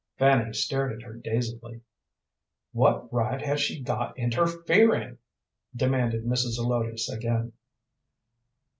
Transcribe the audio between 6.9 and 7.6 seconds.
again.